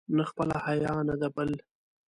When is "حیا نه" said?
0.65-1.15